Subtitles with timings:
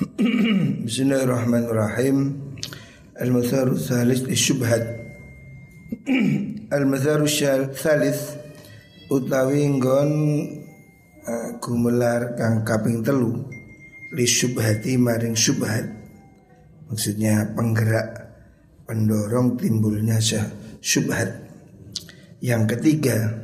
[0.88, 2.32] Bismillahirrahmanirrahim.
[3.20, 4.80] Al-Matharu Thalith Syubhat
[6.72, 7.28] Al-Matharu
[7.76, 8.40] Thalith
[9.12, 10.10] Utawi nggon
[11.28, 13.44] uh, Gumelar kang kaping telu.
[14.16, 15.84] Li syubhati maring syubhat
[16.88, 18.40] Maksudnya penggerak
[18.88, 20.16] Pendorong timbulnya
[20.80, 21.44] syubhat
[22.40, 23.36] Yang ketiga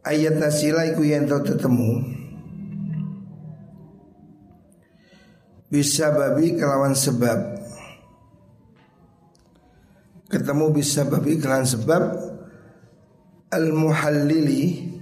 [0.00, 2.17] Ayat nasila iku tau tetemu
[5.68, 7.60] bisa babi kelawan sebab.
[10.28, 12.02] Ketemu bisa babi kelawan sebab
[13.48, 14.92] al muhallili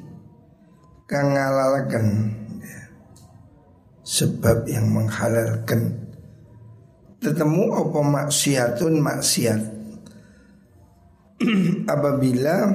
[1.10, 2.06] kang ngalalakan
[2.62, 2.82] ya.
[4.06, 6.06] sebab yang menghalalkan.
[7.22, 9.02] Ketemu apa maksiatun?
[9.02, 9.62] Maksiat.
[11.94, 12.70] Apabila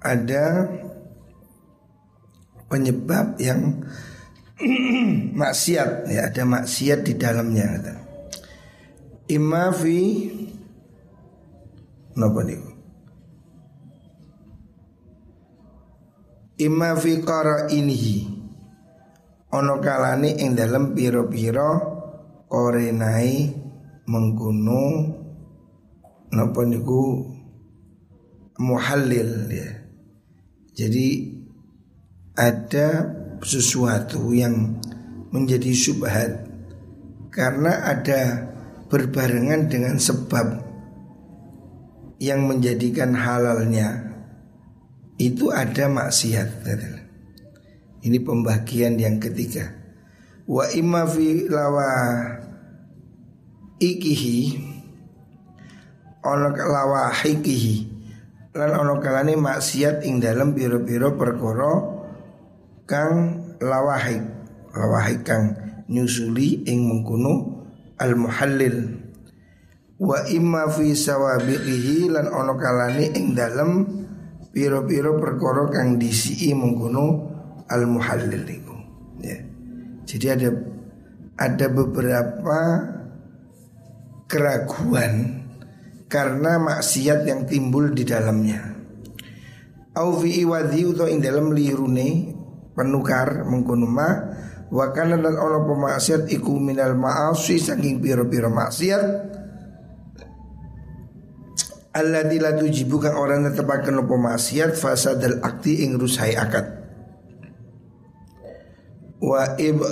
[0.00, 0.64] ada
[2.72, 3.84] penyebab yang
[5.40, 7.94] maksiat ya ada maksiat di dalamnya kata.
[9.30, 9.98] Imma fi
[12.18, 12.70] napa niku?
[16.60, 17.12] Imma fi
[17.72, 18.40] inihi
[19.50, 21.70] Ono kalane ing dalam piro-piro
[22.46, 23.50] korenai
[24.06, 24.82] mengkuno
[26.30, 27.02] napa niku
[28.62, 29.70] muhallil ya.
[30.70, 31.08] Jadi
[32.38, 34.80] ada sesuatu yang
[35.30, 36.46] menjadi syubhat
[37.30, 38.50] karena ada
[38.90, 40.66] berbarengan dengan sebab
[42.20, 44.10] yang menjadikan halalnya
[45.16, 46.64] itu ada maksiat.
[48.00, 49.68] Ini pembagian yang ketiga.
[50.48, 51.92] Wa imma fi lawa
[53.78, 54.38] ikihi
[56.20, 57.76] ono lawa hikihi
[58.52, 61.99] lan ono kalane maksiat ing dalam biro-biro perkara
[62.90, 64.26] kang lawahik.
[64.74, 65.54] Lawahik kang
[65.90, 67.62] nyusuli ing mengkuno
[67.98, 68.96] al muhallil
[70.00, 73.84] wa imma fi sawabihi lan ono kalane ing dalem
[74.54, 77.04] piro-piro perkara kang disii mengkuno
[77.68, 78.76] al muhallil iku
[79.20, 79.38] ya.
[80.08, 80.48] Jadi ada
[81.36, 82.58] ada beberapa
[84.30, 85.44] keraguan
[86.06, 88.78] karena maksiat yang timbul di dalamnya.
[89.98, 92.39] Au fi iwadhi utawa ing dalam lirune
[92.80, 94.08] penukar mengkono ma
[94.72, 99.36] wa kana lan pemaksiat iku minal ma'asi saking pira-pira maksiat
[101.90, 106.62] Alladzi la tujibu kang ora netepaken apa maksiat fasadal akti ing rusai akad.
[109.18, 109.82] Wa ib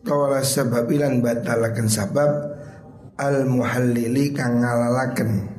[0.00, 2.56] kawala sababilan batalaken sabab
[3.20, 5.52] al muhallili kang ngalalaken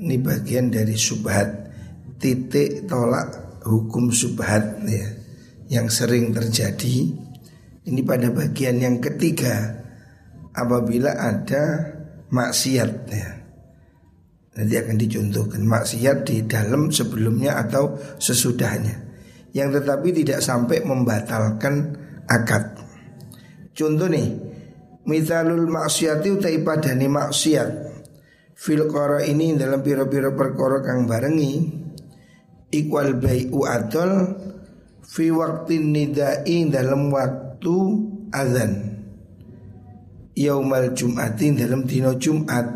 [0.00, 1.50] ini bagian dari subhat
[2.16, 5.19] titik tolak hukum subhat ya
[5.70, 6.96] yang sering terjadi
[7.86, 9.80] ini pada bagian yang ketiga
[10.52, 11.94] apabila ada
[12.28, 13.30] maksiat ya.
[14.50, 19.08] Nanti akan dicontohkan maksiat di dalam sebelumnya atau sesudahnya
[19.54, 21.94] yang tetapi tidak sampai membatalkan
[22.26, 22.76] akad.
[23.70, 24.28] Contoh nih,
[25.06, 27.70] misalul maksiati utai padani maksiat
[28.58, 28.84] fil
[29.24, 31.52] ini dalam piro-piro perkara kang barengi
[32.74, 34.12] ikwal bai'u adol
[35.04, 37.76] fi waktu nidai dalam waktu
[38.32, 38.72] azan.
[40.36, 42.66] Yaumal jumatin dalam dino jumat.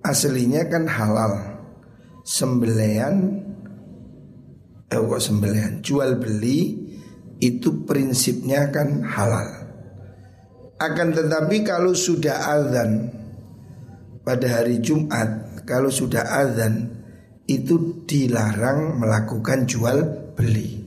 [0.00, 1.32] Aslinya kan halal.
[2.24, 3.46] Sembelian
[4.90, 5.78] eh kok sembelian?
[5.80, 6.74] Jual beli
[7.38, 9.48] itu prinsipnya kan halal.
[10.80, 13.12] Akan tetapi kalau sudah azan
[14.24, 16.90] pada hari Jumat kalau sudah azan
[17.46, 20.80] itu dilarang melakukan jual beli.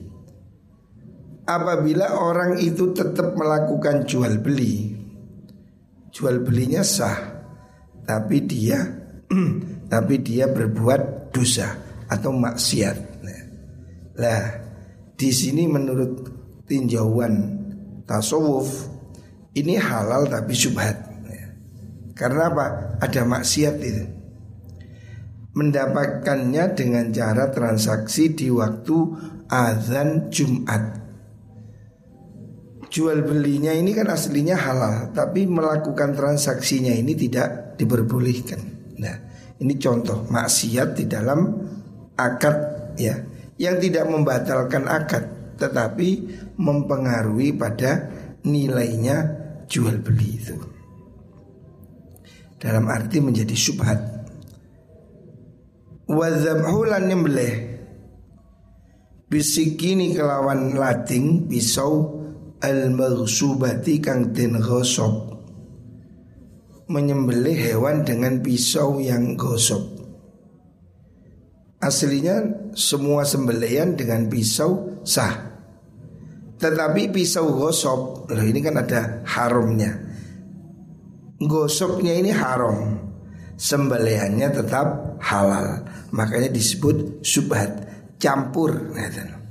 [1.46, 4.90] Apabila orang itu tetap melakukan jual beli,
[6.10, 7.14] jual belinya sah,
[8.02, 8.82] tapi dia
[9.92, 11.70] tapi dia berbuat dosa
[12.10, 13.14] atau maksiat.
[14.14, 14.42] Nah,
[15.14, 16.26] di sini menurut
[16.66, 17.34] tinjauan
[18.06, 18.90] tasawuf
[19.54, 21.14] ini halal tapi subhat.
[22.14, 22.66] Karena apa?
[23.02, 24.14] Ada maksiat itu
[25.54, 28.98] mendapatkannya dengan cara transaksi di waktu
[29.48, 31.04] azan Jumat.
[32.94, 38.60] Jual belinya ini kan aslinya halal, tapi melakukan transaksinya ini tidak diperbolehkan.
[39.02, 39.16] Nah,
[39.58, 41.58] ini contoh maksiat di dalam
[42.14, 42.56] akad
[42.94, 43.18] ya,
[43.58, 45.26] yang tidak membatalkan akad,
[45.58, 46.08] tetapi
[46.54, 48.14] mempengaruhi pada
[48.46, 50.56] nilainya jual beli itu.
[52.62, 54.00] Dalam arti menjadi subhat.
[56.06, 57.73] Wadzabhulan nyembelih
[59.34, 62.22] bisikini kelawan lading pisau
[62.62, 65.34] al maghsubati kang den gosok
[66.86, 69.94] menyembelih hewan dengan pisau yang gosok
[71.84, 75.52] aslinya semua sembelihan dengan pisau sah.
[76.56, 79.92] Tetapi pisau gosok loh ini kan ada harumnya.
[81.36, 83.04] Gosoknya ini haram.
[83.54, 85.84] Sembelihannya tetap halal.
[86.10, 87.93] Makanya disebut subhat
[88.24, 89.44] campur nah,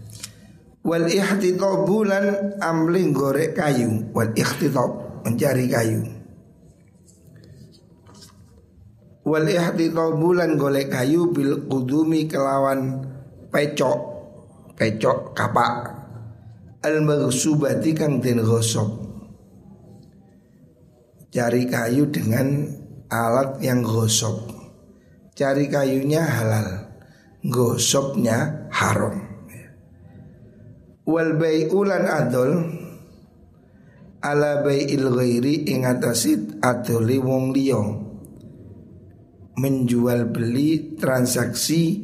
[0.83, 4.11] Wal ihtitob bulan amling gorek kayu.
[4.11, 6.03] Wal ihtitob mencari kayu.
[9.23, 12.99] Wal ihtitob bulan golek kayu bil kudumi kelawan
[13.47, 14.11] pecok
[14.73, 15.75] Pecok kapak.
[16.83, 18.89] Al maghsubati kang den gosok.
[21.31, 22.67] Cari kayu dengan
[23.07, 24.49] alat yang gosok.
[25.37, 26.89] Cari kayunya halal.
[27.45, 29.15] Gosoknya haram.
[31.05, 31.37] Wal
[31.69, 32.51] ulan adol
[34.23, 37.81] ala bai'il ghairi ing atasit adoli wong liya.
[39.53, 42.01] Menjual beli transaksi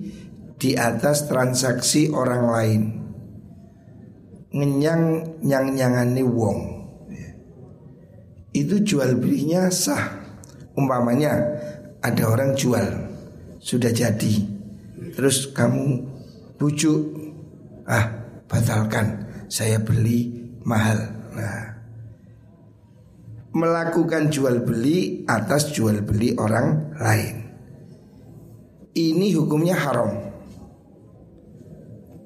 [0.60, 2.81] di atas transaksi orang lain.
[4.54, 5.04] Ngenyang
[5.42, 6.60] nyang nyangani wong.
[8.54, 10.22] Itu jual belinya sah.
[10.77, 11.33] Umpamanya
[12.06, 12.86] ada orang jual
[13.57, 14.36] sudah jadi.
[15.18, 16.09] Terus kamu
[16.60, 17.02] bujuk.
[17.88, 18.20] Ah
[18.50, 19.30] batalkan.
[19.46, 21.00] Saya beli mahal.
[21.38, 21.66] Nah.
[23.50, 27.36] Melakukan jual beli atas jual beli orang lain.
[28.94, 30.12] Ini hukumnya haram.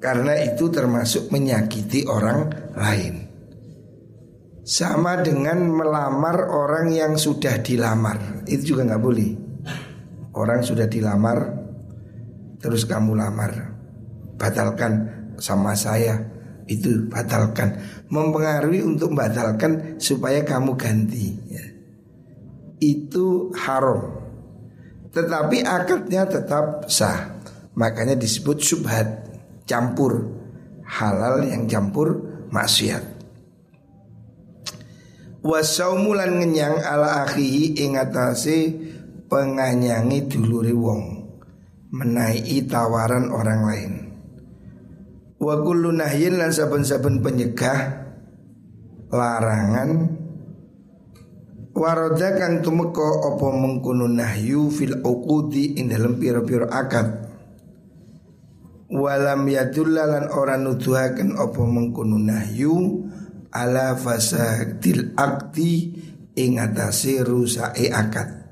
[0.00, 3.14] Karena itu termasuk menyakiti orang lain.
[4.64, 8.44] Sama dengan melamar orang yang sudah dilamar.
[8.44, 9.30] Itu juga nggak boleh.
[10.36, 11.40] Orang sudah dilamar
[12.60, 13.73] terus kamu lamar
[14.38, 16.18] batalkan sama saya.
[16.64, 17.76] Itu batalkan.
[18.08, 21.64] Mempengaruhi untuk batalkan supaya kamu ganti ya.
[22.80, 24.12] itu haram.
[25.12, 27.40] Tetapi akadnya tetap sah.
[27.76, 29.06] Makanya disebut subhat
[29.68, 30.40] campur.
[30.84, 32.20] Halal yang campur
[32.52, 33.02] maksiat.
[35.44, 38.58] Wasaumulan ngenyang ala akhihi ingatasi
[39.28, 41.02] penganyangi duluri wong.
[41.94, 44.03] Menaiki tawaran orang lain
[45.44, 48.08] Wa kullu nahyin lan saben-saben penyegah
[49.12, 50.24] larangan
[51.74, 57.34] Waroda kang tumeka apa mengkono nahyu fil uqudi ing dalem pira-pira akad.
[58.94, 63.10] Walam yadullalan ora nuduhaken apa mengkono nahyu
[63.50, 65.98] ala fasadil akdi
[66.38, 68.46] ing atase rusake akad.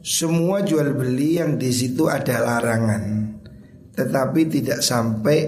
[0.00, 3.36] Semua jual beli yang di situ ada larangan
[3.94, 5.38] tetapi tidak sampai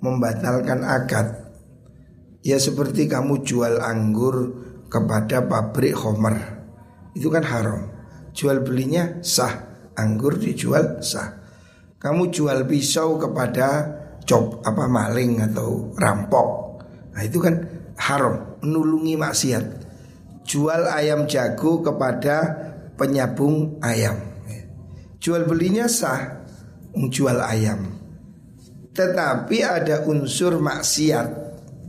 [0.00, 1.50] membatalkan akad.
[2.40, 4.56] Ya seperti kamu jual anggur
[4.88, 6.60] kepada pabrik Homer
[7.12, 7.80] itu kan haram.
[8.30, 9.66] Jual belinya sah,
[9.98, 11.42] anggur dijual sah.
[12.00, 16.48] Kamu jual pisau kepada cop apa maling atau rampok,
[17.12, 17.60] nah itu kan
[18.00, 19.64] haram, menulungi maksiat.
[20.48, 22.56] Jual ayam jago kepada
[22.96, 24.16] penyabung ayam,
[25.20, 26.39] jual belinya sah,
[26.94, 27.98] menjual ayam.
[28.90, 31.28] Tetapi ada unsur maksiat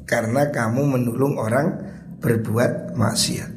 [0.05, 1.67] karena kamu menolong orang
[2.21, 3.51] berbuat maksiat.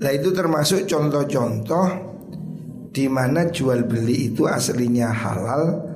[0.00, 1.86] Nah itu termasuk contoh-contoh
[2.90, 5.90] di mana jual beli itu aslinya halal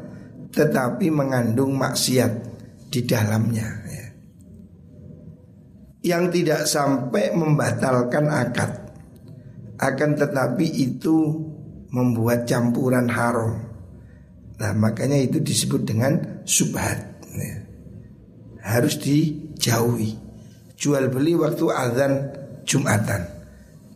[0.55, 2.33] tetapi mengandung maksiat
[2.95, 3.69] di dalamnya.
[3.91, 4.07] Ya.
[6.15, 8.71] Yang tidak sampai membatalkan akad,
[9.83, 11.43] akan tetapi itu
[11.91, 13.74] membuat campuran haram.
[14.55, 16.99] Nah makanya itu disebut dengan subhat
[17.35, 17.57] ya.
[18.63, 20.15] Harus dijauhi
[20.79, 22.13] Jual beli waktu azan
[22.63, 23.23] Jumatan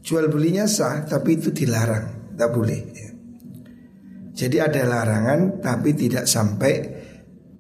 [0.03, 3.11] Jual belinya sah tapi itu dilarang Tak boleh ya.
[4.35, 6.73] Jadi ada larangan tapi tidak sampai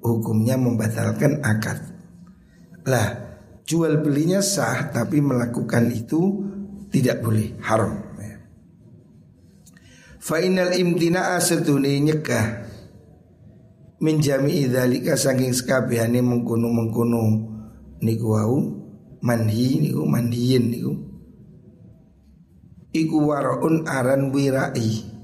[0.02, 1.78] Hukumnya membatalkan akad
[2.86, 3.08] Lah
[3.62, 6.42] jual belinya sah tapi melakukan itu
[6.90, 8.36] Tidak boleh haram ya.
[10.18, 12.67] Fainal imtina'a setuni nyegah
[13.98, 17.22] minjami idzalika saking sekabehane mengkono-mengkono
[18.02, 18.58] niku wau
[19.22, 20.92] manhi niku manhiin niku.
[22.94, 25.18] Iku waraun aran wirai.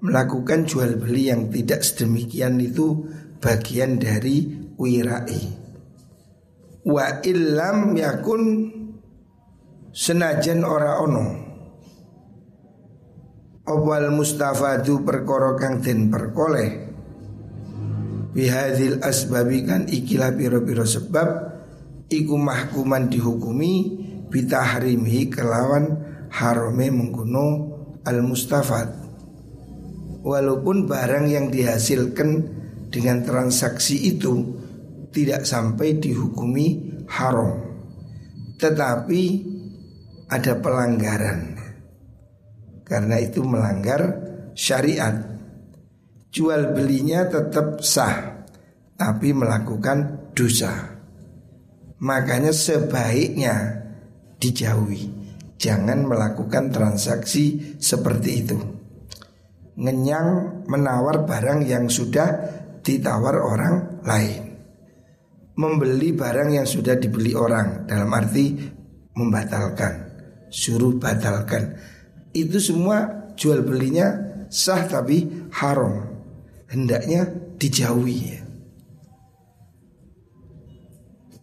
[0.00, 3.04] Melakukan jual beli yang tidak sedemikian itu
[3.36, 4.48] bagian dari
[4.80, 5.42] wirai.
[6.88, 8.42] Wa illam yakun
[9.92, 11.26] senajan ora ono.
[13.68, 16.89] Awal mustafadu perkara kang den perkoleh
[18.30, 21.28] bihadil asbabi kan ikilah piro-piro sebab
[22.10, 23.72] iku mahkuman dihukumi
[24.30, 25.98] bitahrimihi kelawan
[26.30, 27.46] harome mengkuno
[28.06, 28.90] al mustafad
[30.22, 32.58] walaupun barang yang dihasilkan
[32.90, 34.58] dengan transaksi itu
[35.10, 37.70] tidak sampai dihukumi haram
[38.60, 39.22] tetapi
[40.30, 41.58] ada pelanggaran.
[42.84, 44.18] Karena itu melanggar
[44.52, 45.14] syariat
[46.30, 48.46] jual belinya tetap sah
[48.94, 50.98] tapi melakukan dosa
[52.00, 53.84] makanya sebaiknya
[54.40, 55.10] dijauhi
[55.60, 58.58] jangan melakukan transaksi seperti itu
[59.80, 64.42] ngenyang menawar barang yang sudah ditawar orang lain.
[65.56, 68.56] Membeli barang yang sudah dibeli orang dalam arti
[69.12, 70.08] membatalkan,
[70.48, 71.76] suruh batalkan.
[72.32, 74.08] Itu semua jual belinya
[74.48, 76.09] sah tapi haram.
[76.70, 77.26] Hendaknya
[77.58, 78.42] dijauhi ya.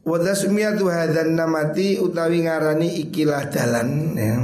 [0.07, 4.39] Wadasmiyatu hadan namati utawi ngarani ikilah dalan ya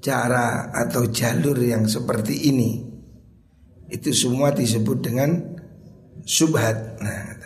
[0.00, 2.80] cara atau jalur yang seperti ini
[3.92, 5.30] itu semua disebut dengan
[6.24, 6.98] subhat.
[7.04, 7.36] Nah,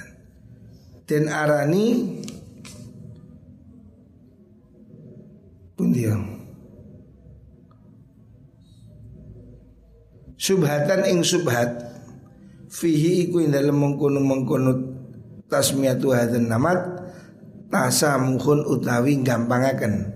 [1.05, 2.21] dan arani
[5.75, 6.15] pun dia
[10.45, 11.97] subhatan ing subhat.
[12.69, 14.73] Fihi iku ing dalem mengkono mengkono
[15.49, 16.81] tasmiyatu hadan namat
[17.73, 20.11] tasamuhun utawi gampangaken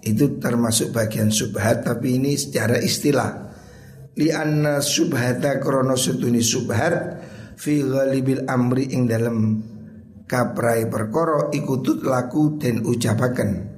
[0.00, 3.54] itu termasuk bagian subhat tapi ini secara istilah.
[4.18, 7.22] Li anna subhata krono setuni subhat
[7.54, 9.62] fi ghalibil amri ing dalam
[10.26, 13.69] kaprai perkoro ikutut laku dan ucapaken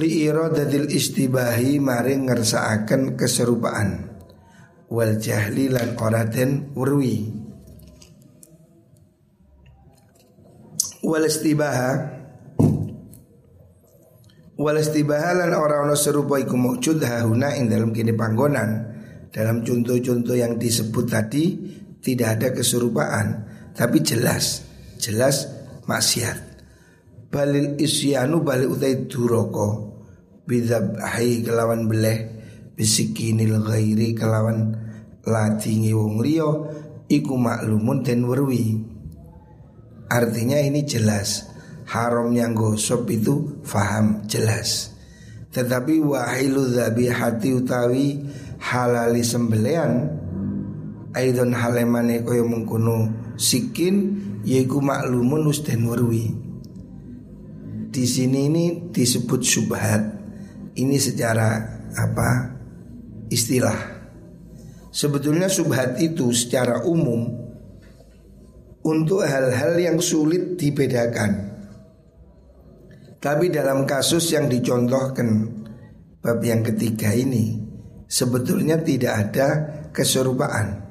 [0.00, 4.08] li iradatil istibahi maring ngersaaken keserupaan.
[4.88, 6.24] Wal jahli lan ora
[6.74, 7.16] urwi
[11.04, 12.18] wal istibaha.
[14.60, 18.92] Walastibahalan orang-orang serupa iku mujud hahuna ing dalam kini panggonan.
[19.32, 21.54] Dalam contoh-contoh yang disebut tadi
[22.02, 24.66] Tidak ada keserupaan Tapi jelas
[24.98, 25.46] Jelas
[25.86, 26.50] maksiat.
[27.30, 29.89] Balil isyanu balil utai duroko
[30.48, 32.18] Bidabhi kelawan beleh
[32.76, 34.76] Bisikinil ghairi kelawan
[35.26, 36.50] Latingi wong liyo
[37.10, 38.80] Iku maklumun dan werwi
[40.10, 41.50] Artinya ini jelas
[41.90, 44.94] haramnya gosok itu faham jelas.
[45.50, 46.70] Tetapi wahilu
[47.10, 48.22] hati utawi
[48.62, 50.06] halali sembelian
[51.10, 56.30] aidon halemane koyo mengkuno sikin yaiku maklumun usden warwi.
[57.90, 60.19] Di sini ini disebut subhat.
[60.80, 61.60] Ini secara
[61.92, 62.30] apa
[63.28, 64.00] istilah.
[64.90, 67.28] Sebetulnya subhat itu secara umum
[68.82, 71.52] untuk hal-hal yang sulit dibedakan.
[73.20, 75.28] Tapi dalam kasus yang dicontohkan
[76.24, 77.60] bab yang ketiga ini
[78.08, 79.48] sebetulnya tidak ada
[79.92, 80.88] keserupaan.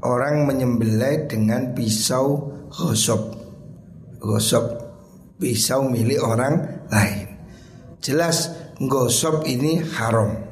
[0.00, 3.22] Orang menyembelih dengan pisau gosok,
[4.18, 4.66] gosok
[5.40, 7.28] pisau milik orang lain.
[8.00, 10.48] Jelas gosok ini haram.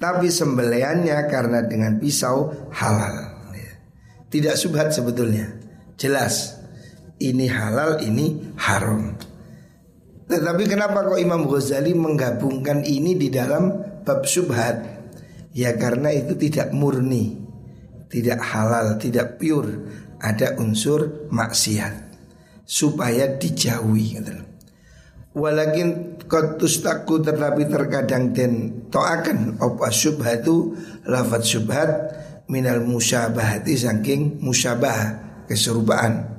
[0.00, 3.30] Tapi sembeliannya karena dengan pisau halal.
[4.30, 5.58] Tidak subhat sebetulnya.
[5.98, 6.56] Jelas
[7.20, 9.12] ini halal, ini haram.
[10.30, 13.74] Tetapi kenapa kok Imam Ghazali menggabungkan ini di dalam
[14.06, 15.02] bab subhat?
[15.50, 17.42] Ya karena itu tidak murni,
[18.06, 19.90] tidak halal, tidak pure,
[20.22, 22.14] ada unsur maksiat
[22.62, 24.22] supaya dijauhi.
[25.34, 29.58] Walakin kotus taku tetapi terkadang den toakan.
[29.58, 30.78] Opa subhatu
[31.10, 31.90] lafat subhat
[32.46, 35.18] minal musyabahati saking musyabah
[35.50, 36.30] keserupaan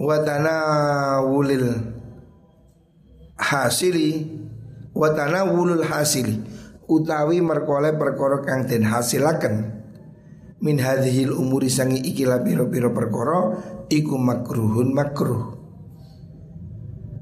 [0.00, 0.56] watana
[1.20, 1.68] wulil
[3.36, 4.24] hasili
[4.96, 6.40] watana wulul hasili.
[6.88, 9.76] Utawi merkole perkara kang den hasilaken.
[10.64, 13.60] Min hadhil umuri sangi ikilah piro-piro perkara
[13.92, 15.57] iku makruhun makruh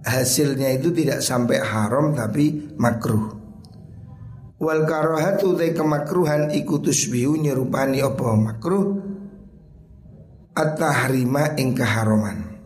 [0.07, 3.35] hasilnya itu tidak sampai haram tapi makruh.
[4.57, 8.87] Wal karahatu te kemakruhan iku tusbihu nyerupani apa makruh?
[10.57, 12.57] At-tahrima ing keharaman.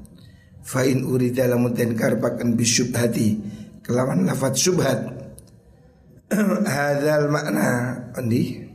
[0.63, 3.43] Fa'in urida lamun den karpakan bisyubhati
[3.83, 5.01] Kelawan lafad subhat
[6.77, 8.71] Hadal makna Andi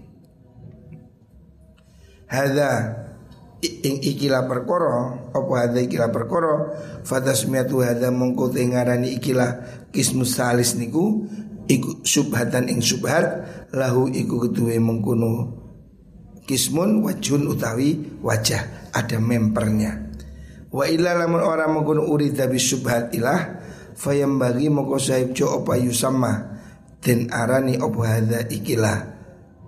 [2.27, 3.04] Hada
[3.83, 11.27] ing ikilah perkoro apa hada ikilah perkoro fatasmiatu hada mongko ngarani ikilah kismus salis niku
[11.65, 15.65] iku subhatan ing subhat lahu iku ketuwe mengkono
[16.45, 20.13] kismun wajun utawi wajah ada mempernya.
[20.69, 23.63] Wa illa lamun orang mengkono urida bi subhat ilah
[23.97, 26.55] fayam bagi moko sahib jo apa yusama
[27.01, 28.97] den arani apa hadza ikilah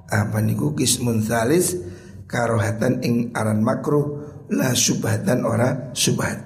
[0.08, 1.76] apa niku kismun salis
[2.28, 6.44] karohatan ing aran makruh la subhatan ora subhat.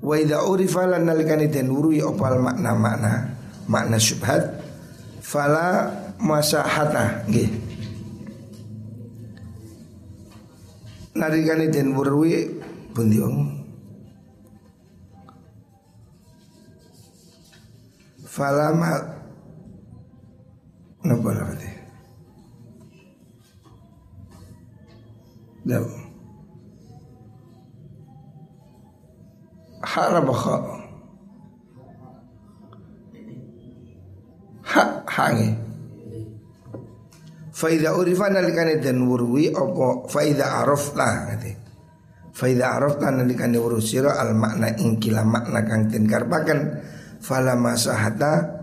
[0.00, 3.12] Wa idza urifa lan nalikani den urui opal makna makna
[3.68, 4.58] makna subhat
[5.20, 7.50] fala masahata nggih.
[11.18, 12.48] Nalikani den urui
[12.96, 13.20] bundi
[18.24, 19.18] fala ma
[20.98, 21.67] Napa lafadnya?
[25.68, 25.84] Dah.
[29.84, 30.24] Harap.
[34.64, 35.48] Ha hangi.
[37.52, 41.52] Faida urifa nalikane dan wurwi opo faida arafta ngati.
[42.32, 46.80] Faida arafta nalikane wuru sira al makna ingkila makna kang den karpaken
[47.20, 48.56] fala masahata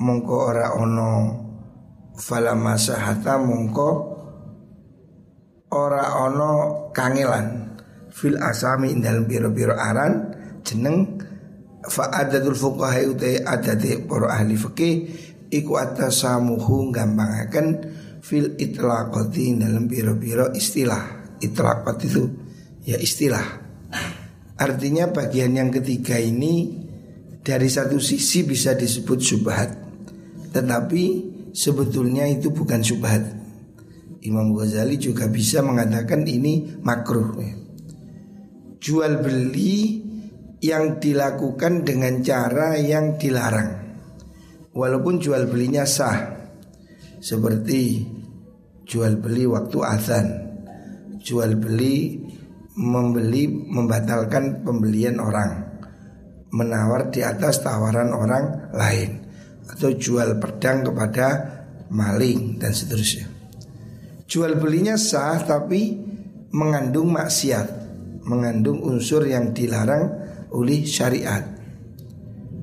[0.00, 1.10] mongko ora ono
[2.16, 4.11] fala masahata mongko
[5.72, 7.74] ora ono kangelan.
[8.12, 11.16] Fil asami dalam biro-biro aran jeneng
[11.88, 14.94] fa adatul fuqaha utai adate para ahli fikih
[15.48, 17.66] iku atasamuhu gampangaken
[18.20, 21.36] fil itlaqati dalam biro-biro istilah.
[21.40, 22.22] Itlaqat itu
[22.86, 23.64] ya istilah.
[24.60, 26.84] Artinya bagian yang ketiga ini
[27.42, 29.70] dari satu sisi bisa disebut subhat
[30.52, 31.04] tetapi
[31.56, 33.41] sebetulnya itu bukan subhat.
[34.22, 37.42] Imam Ghazali juga bisa mengatakan ini makruh.
[38.78, 39.98] Jual beli
[40.62, 43.82] yang dilakukan dengan cara yang dilarang.
[44.70, 46.38] Walaupun jual belinya sah.
[47.18, 48.06] Seperti
[48.86, 50.26] jual beli waktu azan.
[51.18, 52.22] Jual beli
[52.78, 55.66] membeli membatalkan pembelian orang.
[56.54, 59.10] Menawar di atas tawaran orang lain
[59.66, 61.26] atau jual pedang kepada
[61.90, 63.31] maling dan seterusnya.
[64.32, 65.92] Jual belinya sah tapi
[66.56, 67.68] mengandung maksiat,
[68.24, 70.08] mengandung unsur yang dilarang
[70.56, 71.44] oleh syariat.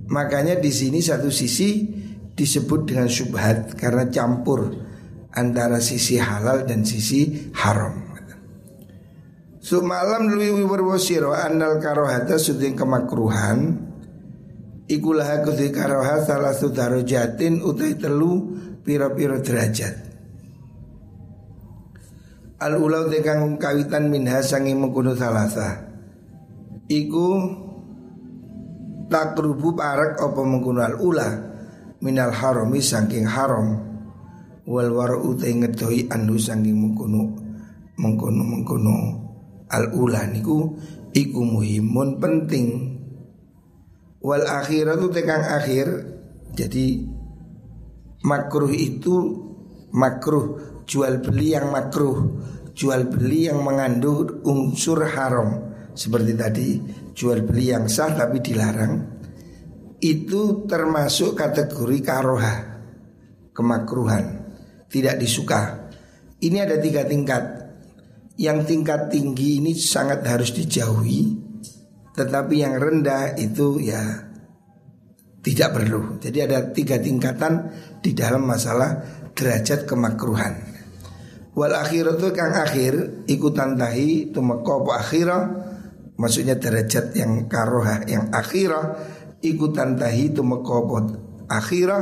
[0.10, 1.86] Makanya di sini satu sisi
[2.34, 4.66] disebut dengan syubhat karena campur
[5.38, 8.02] antara sisi halal dan sisi haram.
[9.62, 13.86] Sumalam luwi warwasiro andal karohata suding kemakruhan
[14.90, 20.09] Iku laha kuthi karoha salah sudaro jatin utai telu piro-piro derajat
[22.60, 25.80] Al ulau tekang kawitan minha sangi mengkuno salasa.
[26.92, 27.28] Iku
[29.08, 31.30] takrubu parak apa mengkuno al ula
[32.04, 33.80] Minal harami sangking haram.
[34.68, 37.22] Wal waro utai ngedoi andu sangking mengkuno
[37.96, 38.96] Mengkuno mengkuno
[39.72, 40.76] al ula niku
[41.16, 42.68] Iku muhimun penting.
[44.20, 45.88] Wal akhiratu tekang akhir
[46.60, 47.08] Jadi
[48.28, 49.48] makruh itu
[49.96, 52.18] makruh Jual beli yang makruh
[52.74, 56.70] Jual beli yang mengandung unsur haram Seperti tadi
[57.14, 58.94] Jual beli yang sah tapi dilarang
[60.02, 62.56] Itu termasuk kategori karoha
[63.54, 64.26] Kemakruhan
[64.90, 65.94] Tidak disuka
[66.42, 67.44] Ini ada tiga tingkat
[68.42, 71.50] Yang tingkat tinggi ini sangat harus dijauhi
[72.20, 74.04] tetapi yang rendah itu ya
[75.40, 76.20] tidak perlu.
[76.20, 77.72] Jadi ada tiga tingkatan
[78.04, 79.00] di dalam masalah
[79.32, 80.69] derajat kemakruhan.
[81.58, 85.42] Wal itu kang akhir ikutan tahi tumeka apa akhirah
[86.16, 88.96] maksudnya derajat yang karoha yang akhirah
[89.42, 90.98] ikutan tahi tumeka apa
[91.50, 92.02] akhirah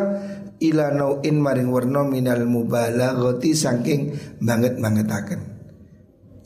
[0.57, 4.01] ila nauin maring warna minal mubalaghati saking
[4.41, 5.41] banget bangetaken.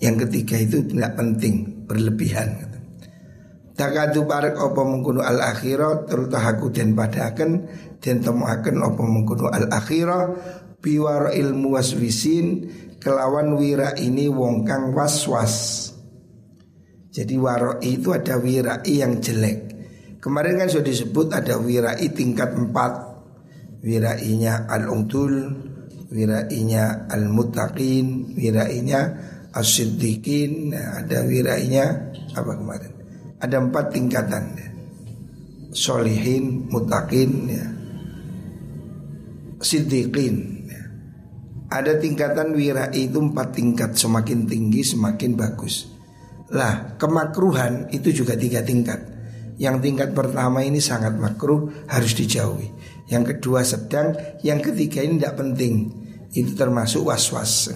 [0.01, 2.69] Yang ketiga itu tidak penting berlebihan.
[3.77, 7.51] Takadu parek opo mengkuno al akhirah terutahaku den padaken
[7.97, 10.37] den temuaken opo mengkuno al akhirah
[10.81, 12.67] biwar ilmu waswisin
[13.01, 15.89] kelawan wira ini wong kang was-was.
[17.11, 19.59] Jadi waro itu ada wirai yang jelek.
[20.21, 23.11] Kemarin kan sudah disebut ada wirai tingkat empat.
[23.81, 25.33] Wirainya al-ungtul,
[26.13, 29.01] wirainya al-muttaqin, wirainya
[29.57, 33.01] as-siddiqin, nah, ada wirainya apa kemarin?
[33.41, 34.43] ada empat tingkatan.
[35.71, 37.65] Solihin, mutakin, ya.
[39.61, 40.50] Siddiqin.
[41.71, 45.88] Ada tingkatan wira itu empat tingkat Semakin tinggi semakin bagus.
[46.51, 48.99] Lah kemakruhan itu juga tiga tingkat.
[49.55, 52.67] Yang tingkat pertama ini sangat makruh Harus dijauhi.
[53.07, 54.12] Yang kedua sedang
[54.43, 55.73] Yang ketiga ini tidak penting.
[56.36, 57.71] Itu termasuk was-was.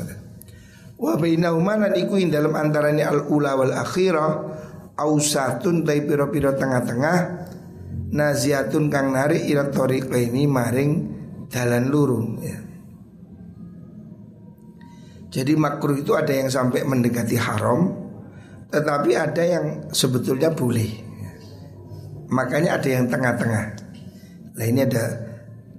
[0.96, 4.32] Wa bainahuma lan iku ing dalam antarane al ula wal akhirah
[4.96, 7.18] ausatun tai pira-pira tengah-tengah
[8.16, 9.68] naziatun kang narik ira
[10.16, 10.92] ini maring
[11.52, 12.65] dalan lurung ya.
[15.36, 17.92] Jadi makruh itu ada yang sampai mendekati haram
[18.72, 21.04] Tetapi ada yang sebetulnya boleh.
[22.32, 23.66] Makanya ada yang tengah-tengah.
[24.56, 25.04] Nah ini ada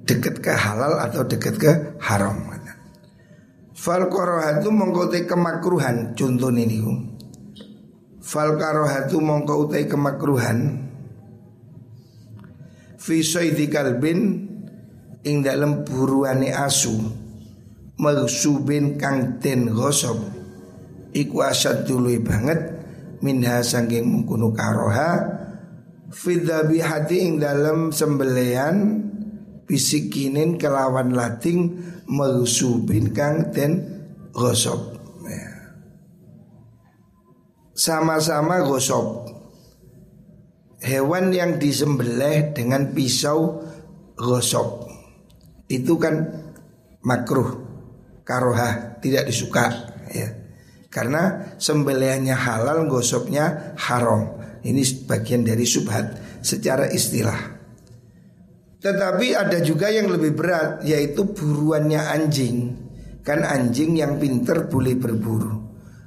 [0.05, 1.73] dekat ke halal atau dekat ke
[2.05, 2.57] haram.
[3.77, 6.81] Fal itu mengkotai kemakruhan Contoh ini
[8.25, 10.89] Fal karohatu mengkotai kemakruhan
[12.97, 14.49] Fisoidi kalbin
[15.23, 17.26] Ing dalam buruane asu
[17.97, 20.21] magsubin kang den gosok
[21.17, 22.61] iku asad dulu banget
[23.25, 25.37] minha sangking mengkuno karoha
[26.13, 29.03] hati ing dalam sembelian
[29.65, 33.73] bisikinin kelawan lating magsubin kang den
[34.31, 35.51] gosok ya.
[37.73, 39.33] sama-sama gosok
[40.85, 43.65] hewan yang disembelih dengan pisau
[44.15, 44.87] gosok
[45.67, 46.45] itu kan
[47.03, 47.66] makruh
[48.27, 50.29] karohah tidak disuka ya.
[50.91, 54.43] Karena sembelihannya halal, gosoknya haram.
[54.67, 57.55] Ini bagian dari subhat secara istilah.
[58.83, 62.57] Tetapi ada juga yang lebih berat yaitu buruannya anjing.
[63.23, 65.55] Kan anjing yang pinter boleh berburu.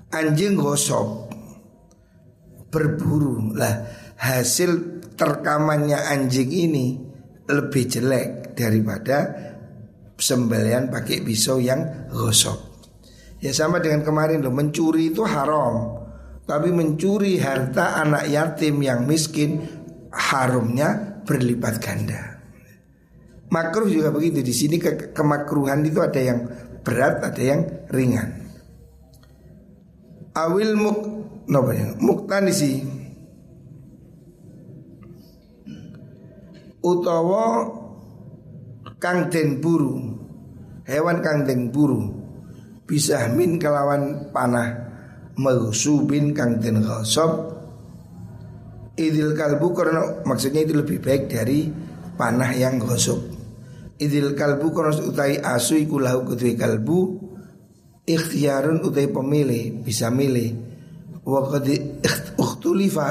[0.10, 1.30] Anjing gosok
[2.70, 3.86] berburu lah
[4.18, 6.88] hasil terkamannya anjing ini
[7.50, 9.49] lebih jelek daripada
[10.20, 12.70] sembelian pakai pisau yang gosok.
[13.40, 15.96] Ya sama dengan kemarin loh, mencuri itu haram.
[16.44, 19.64] Tapi mencuri harta anak yatim yang miskin
[20.12, 22.42] harumnya berlipat ganda.
[23.50, 24.44] Makruh juga begitu.
[24.44, 26.46] Di sini ke kemakruhan itu ada yang
[26.84, 28.50] berat, ada yang ringan.
[30.34, 31.00] Awil muk
[31.50, 31.60] no,
[31.98, 32.86] muktanisi
[36.80, 37.68] utawa
[39.00, 39.98] kang den buru.
[40.86, 42.14] Hewan kang den buru.
[42.86, 44.88] Bisa min kelawan panah.
[45.40, 47.56] Maghsubin kang den ghasab
[49.00, 51.72] idil kalbu karena maksudnya itu lebih baik dari
[52.20, 53.40] panah yang gosok
[54.00, 57.28] idil kalbu karena utai asu iku lahu kalbu.
[58.10, 60.50] Ikhtiarun utai pemilih bisa milih.
[61.22, 63.10] Wa qad ikhtulifa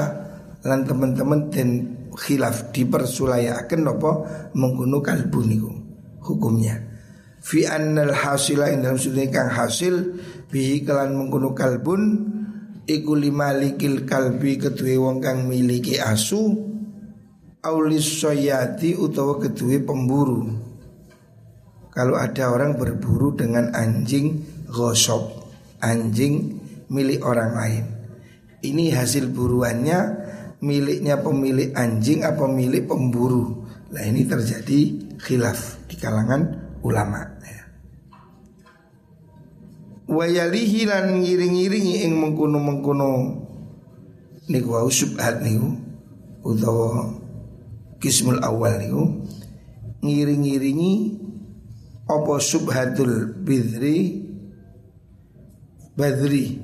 [0.67, 1.69] lan teman-teman dan
[2.11, 4.27] khilaf dipersulayakan nopo
[4.59, 5.71] menggunakan kalbu niku
[6.23, 6.89] hukumnya.
[7.39, 10.19] Fi annal hasila ing dalam sudut kang hasil
[10.51, 12.01] bihi kelan menggunakan kalbun
[12.83, 16.51] iku limalikil kalbi ketuwe wong kang miliki asu
[17.63, 20.51] aulis soyati utawa ketuwe pemburu.
[21.95, 25.47] Kalau ada orang berburu dengan anjing gosok
[25.79, 26.59] anjing
[26.91, 27.85] milik orang lain.
[28.59, 29.99] Ini hasil buruannya
[30.59, 33.63] miliknya pemilik anjing apa milik pemburu.
[33.95, 34.79] Nah ini terjadi
[35.23, 36.41] khilaf di kalangan
[36.85, 37.25] ulama.
[37.41, 37.63] Ya.
[40.09, 43.09] Wayalihi lan ngiring-ngiringi ing mengkuno-mengkuno
[44.49, 45.73] niku wau subhat niku
[46.45, 47.13] utawa
[48.01, 49.03] kismul awal niku
[50.01, 50.93] ngiring-ngiringi
[52.09, 54.25] apa subhatul bidri
[55.93, 56.57] badri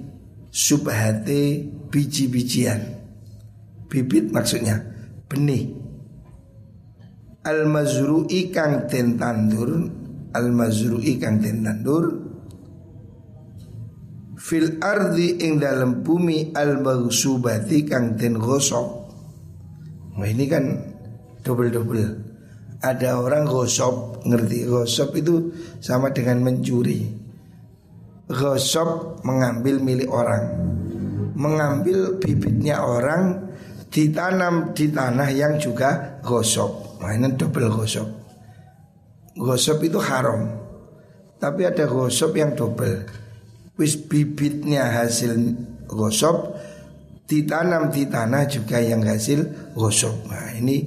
[0.49, 2.97] subhate biji-bijian
[3.91, 4.81] bibit maksudnya
[5.29, 5.84] benih
[7.45, 9.69] al mazru'i kang den tandur
[10.33, 12.25] al mazru'i kang den tandur
[14.45, 18.87] fil ardi ing dalam bumi al maghsubati kang den gosok.
[20.15, 20.65] Nah ini kan
[21.41, 22.05] double-double.
[22.85, 24.69] Ada orang gosok ngerti?
[24.69, 25.35] Gosok itu
[25.81, 27.09] sama dengan mencuri.
[28.29, 30.43] Gosok mengambil milik orang.
[31.33, 33.49] Mengambil bibitnya orang
[33.89, 36.84] ditanam di tanah yang juga gosok.
[37.01, 38.07] Ini double gosok.
[39.35, 40.47] Gosok itu haram.
[41.39, 43.05] Tapi ada gosok yang double.
[43.75, 45.35] Wis bibitnya hasil
[45.87, 46.55] gosok
[47.27, 50.31] ditanam di tanah juga yang hasil gosok.
[50.31, 50.85] Nah, ini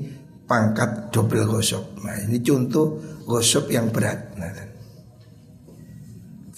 [0.49, 2.01] pangkat double gosok.
[2.01, 2.97] Nah, ini contoh
[3.29, 4.33] gosok yang berat.
[4.41, 4.51] Nah,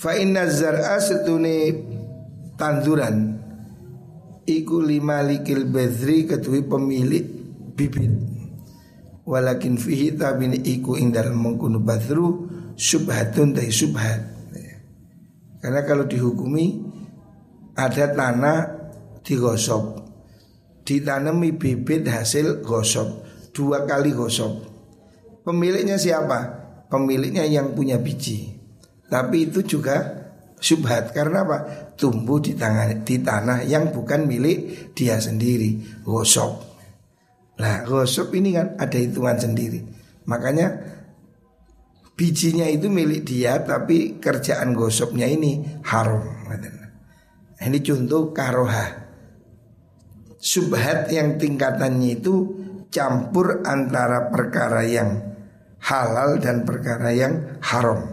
[0.00, 1.76] Fa inna zar'a setune
[2.56, 3.36] tanduran
[4.48, 7.22] Iku lima likil bedri ketui pemilik
[7.76, 8.29] bibit
[9.30, 14.18] Walakin fihi tabini iku ing dalam mengkunu badru Subhatun dari subhat
[15.62, 16.82] Karena kalau dihukumi
[17.78, 18.58] Ada tanah
[19.22, 20.02] digosok
[20.82, 23.22] Ditanami bibit hasil gosok
[23.54, 24.66] Dua kali gosok
[25.46, 26.58] Pemiliknya siapa?
[26.90, 28.50] Pemiliknya yang punya biji
[29.06, 30.20] Tapi itu juga
[30.60, 31.58] Subhat karena apa?
[31.96, 36.04] Tumbuh di tangan di tanah yang bukan milik dia sendiri.
[36.04, 36.69] Gosok.
[37.60, 39.84] Nah, gosok ini kan ada hitungan sendiri.
[40.24, 40.80] Makanya
[42.16, 46.24] bijinya itu milik dia tapi kerjaan gosoknya ini haram.
[47.60, 49.12] Ini contoh karoha.
[50.40, 52.34] Subhat yang tingkatannya itu
[52.88, 55.20] campur antara perkara yang
[55.84, 58.08] halal dan perkara yang haram.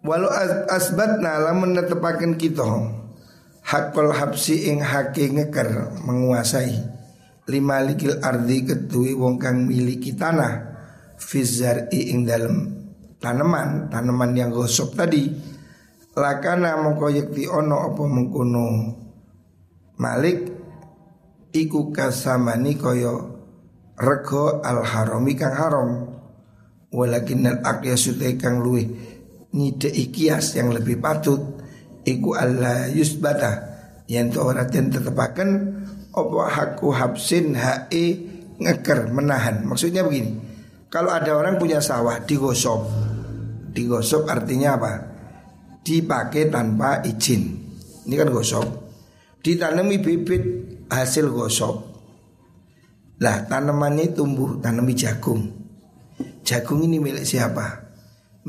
[0.00, 0.32] Walau
[0.72, 2.64] asbatna lamun netepaken kita
[3.70, 6.98] hakul habsi ing hake ngeker menguasai.
[7.46, 10.66] Lima likil ardi ketui wong kang miliki tanah.
[11.20, 12.66] Fizar ing dalam
[13.22, 15.30] tanaman tanaman yang gosok tadi.
[16.18, 18.66] Lakana mongko yakti ono apa mengkono.
[20.02, 20.38] Malik
[21.54, 23.14] iku kasamani koyo
[23.94, 25.90] rego al harami kang haram.
[26.90, 27.94] Walakin al akya
[28.34, 28.90] kang luwih
[29.54, 31.59] ngidei kias yang lebih patut
[32.04, 33.68] iku Allah yusbata.
[34.10, 35.50] Yang tu orang den tetepaken
[36.10, 38.04] opo haku habsin hae
[38.58, 39.62] ngeker menahan.
[39.62, 40.50] Maksudnya begini
[40.90, 42.82] kalau ada orang punya sawah digosok.
[43.70, 44.92] Digosok artinya apa?
[45.86, 47.62] Dipakai tanpa izin.
[48.10, 48.66] Ini kan gosok.
[49.38, 50.42] Ditanami bibit
[50.90, 51.76] hasil gosok.
[53.22, 55.46] Lah tanamannya tumbuh tanami jagung.
[56.42, 57.86] Jagung ini milik siapa?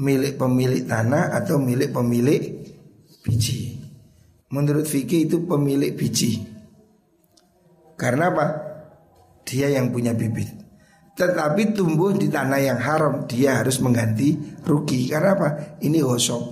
[0.02, 2.61] Milik pemilik tanah atau milik pemilik
[3.24, 3.80] biji.
[4.52, 6.44] Menurut fikih itu pemilik biji.
[7.96, 8.46] Karena apa?
[9.48, 10.50] Dia yang punya bibit.
[11.16, 15.06] Tetapi tumbuh di tanah yang haram, dia harus mengganti rugi.
[15.06, 15.48] Karena apa?
[15.80, 16.44] Ini gosok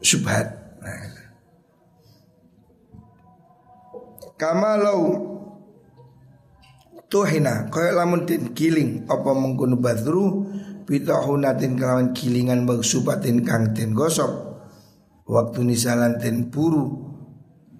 [0.00, 0.46] subhat.
[0.80, 1.14] Nah.
[4.36, 5.00] Kamalau
[7.08, 10.44] tuhina kaya lamun den giling apa mengkono badru
[10.84, 14.55] bitahunatin kelawan gilingan magsubatin kang ten gosok
[15.26, 17.02] waktu nisalan ten buru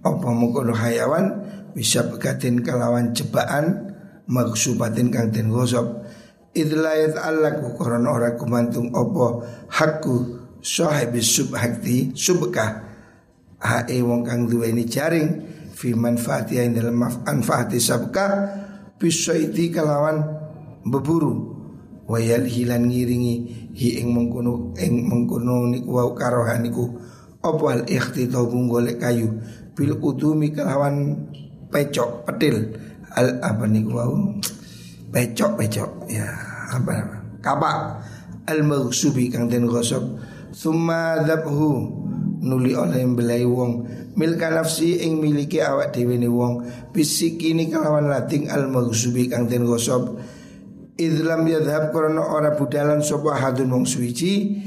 [0.02, 3.94] apa mengkono hayawan bisa bekatin kelawan cebaan
[4.26, 6.06] magsubatin kang ten gosok.
[6.56, 12.86] Idlayat allaku koron ora kumantung opo hakku sahibis subhakti subkah.
[13.60, 15.28] Hae wong kang duweni jaring
[15.76, 18.26] fi manfaati dalam manfaati sabka
[18.96, 20.22] bisaiti kelawan
[20.88, 21.56] beburu.
[22.06, 23.34] Wayal hilan ngiringi
[23.74, 26.64] hi ing mengkono ing mengkono niku wau karohan
[27.46, 29.38] niku apa al ikhtitabu golek kayu?
[29.76, 31.14] Bil utumi kelawan
[31.70, 32.74] pecok petil.
[33.14, 34.34] Al apa niku wau?
[35.14, 35.90] Pecok pecok.
[36.10, 36.26] Ya
[36.74, 37.22] apa?
[37.38, 37.76] Kapak.
[38.50, 40.18] Al maghsubi kang den gosok.
[40.50, 41.86] Summa dhabhu
[42.42, 43.86] nuli oleh belai wong.
[44.16, 46.66] Milka nafsi ing miliki awak dhewe ni wong.
[46.90, 50.18] Bisikini kelawan lating al maghsubi kang den gosok.
[50.96, 54.64] Idlam yadhab korona ora budalan sopa hadun wong suici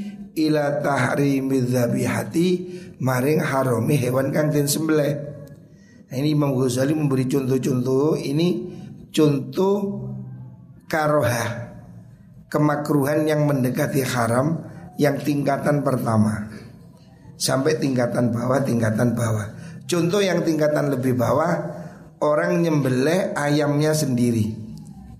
[0.48, 1.60] ila tahrimi
[2.06, 2.48] hati
[3.00, 5.14] maring harami hewan kang den sembelih.
[6.10, 8.48] Nah, ini Imam Ghazali memberi contoh-contoh ini
[9.14, 9.74] contoh
[10.90, 11.70] karohah
[12.50, 14.66] kemakruhan yang mendekati haram
[14.98, 16.50] yang tingkatan pertama
[17.38, 19.46] sampai tingkatan bawah tingkatan bawah.
[19.86, 21.50] Contoh yang tingkatan lebih bawah
[22.22, 24.54] orang nyembelih ayamnya sendiri.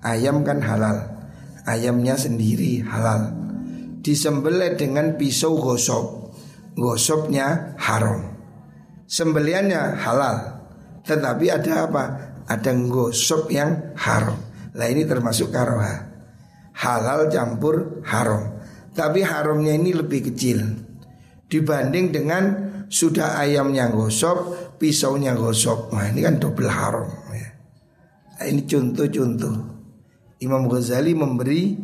[0.01, 1.21] Ayam kan halal
[1.69, 3.40] Ayamnya sendiri halal
[4.01, 6.33] Disembelih dengan pisau gosok
[6.81, 8.33] Gosoknya haram.
[9.05, 10.37] Sembeliannya halal.
[11.05, 12.05] Tetapi ada apa?
[12.47, 14.39] Ada gosok yang haram.
[14.73, 16.09] Nah ini termasuk karoha.
[16.79, 18.63] Halal campur haram.
[18.95, 20.63] Tapi haramnya ini lebih kecil.
[21.51, 22.45] Dibanding dengan
[22.87, 27.51] sudah ayamnya gosok Pisaunya gosok Nah ini kan double haram ya.
[28.41, 29.57] Nah, ini contoh-contoh.
[30.41, 31.77] Imam Ghazali memberi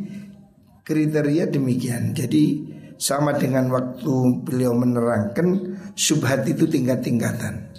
[0.87, 2.15] kriteria demikian.
[2.15, 2.63] Jadi
[2.95, 7.75] sama dengan waktu beliau menerangkan subhat itu tingkat-tingkatan.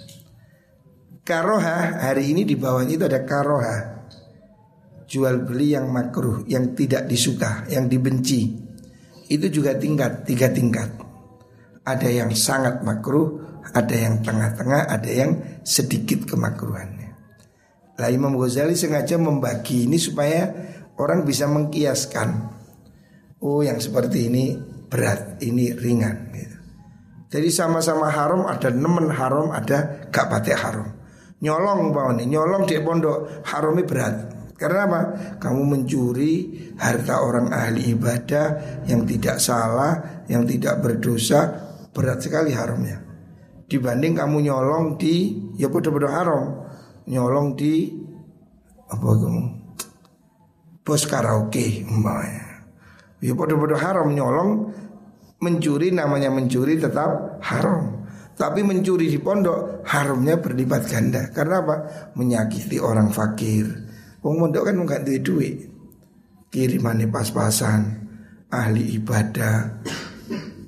[1.24, 4.00] Karoha hari ini di bawahnya itu ada karoha
[5.04, 8.48] Jual beli yang makruh, yang tidak disuka, yang dibenci
[9.28, 10.88] Itu juga tingkat, tiga tingkat
[11.84, 17.12] Ada yang sangat makruh, ada yang tengah-tengah, ada yang sedikit kemakruhannya
[18.00, 20.48] Lah Imam Ghazali sengaja membagi ini supaya
[20.96, 22.57] orang bisa mengkiaskan.
[23.38, 26.34] Oh yang seperti ini berat, ini ringan.
[26.34, 26.58] Gitu.
[27.28, 30.88] Jadi sama-sama haram ada nemen haram, ada gak patek haram.
[31.38, 34.38] Nyolong bawah nih, nyolong di pondok harami berat.
[34.58, 35.00] Karena apa?
[35.38, 36.50] Kamu mencuri
[36.82, 41.46] harta orang ahli ibadah yang tidak salah, yang tidak berdosa,
[41.94, 42.98] berat sekali haramnya.
[43.68, 46.44] Dibanding kamu nyolong di ya bodoh-bodoh haram
[47.04, 47.92] nyolong di
[48.88, 49.44] apa kamu
[50.80, 52.47] bos karaoke umpamanya.
[53.18, 54.70] Ya pada-pada haram nyolong
[55.38, 58.10] Mencuri namanya mencuri tetap haram.
[58.34, 61.30] Tapi mencuri di pondok haramnya berlipat ganda.
[61.30, 61.76] Karena apa?
[62.18, 63.66] Menyakiti orang fakir.
[64.18, 65.56] Wong pondok kan nggak duit duit.
[66.50, 67.82] Kirimannya pas-pasan,
[68.50, 69.84] ahli ibadah,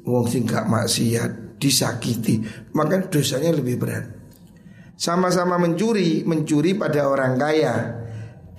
[0.04, 2.44] wong sing maksiat, disakiti,
[2.76, 4.06] maka dosanya lebih berat.
[5.00, 7.74] Sama-sama mencuri, mencuri pada orang kaya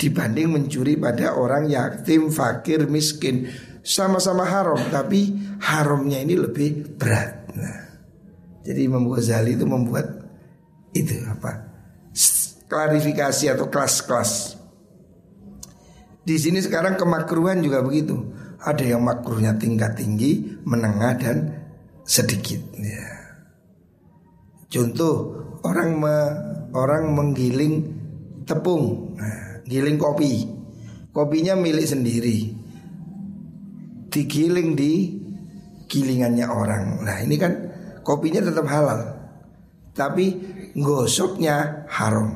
[0.02, 3.54] dibanding mencuri pada orang yatim, fakir, miskin.
[3.82, 7.50] Sama-sama haram, tapi haramnya ini lebih berat.
[7.58, 7.82] Nah,
[8.62, 10.06] jadi Imam Ghazali itu membuat
[10.94, 11.72] itu apa?
[12.72, 14.56] klarifikasi atau kelas-kelas.
[16.24, 18.32] Di sini sekarang kemakruhan juga begitu.
[18.64, 21.38] Ada yang makruhnya tingkat tinggi, menengah dan
[22.08, 22.64] sedikit.
[22.80, 23.12] Ya.
[24.72, 25.36] Contoh
[25.68, 26.16] orang me,
[26.72, 27.92] orang menggiling
[28.48, 30.48] tepung, nah, giling kopi,
[31.12, 32.51] kopinya milik sendiri,
[34.12, 35.18] digiling di
[35.88, 37.02] gilingannya orang.
[37.08, 37.54] Nah ini kan
[38.04, 39.02] kopinya tetap halal,
[39.96, 40.36] tapi
[40.76, 42.36] gosoknya haram,